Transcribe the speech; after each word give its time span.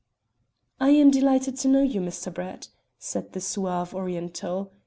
"I 0.79 0.89
am 0.89 1.11
delighted 1.11 1.57
to 1.57 1.67
know 1.67 1.83
you, 1.83 2.01
Mr. 2.01 2.33
Brett," 2.33 2.69
said 2.97 3.33
the 3.33 3.39
suave 3.39 3.93
Oriental. 3.93 4.71